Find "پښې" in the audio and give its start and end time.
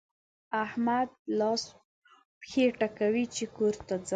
2.39-2.65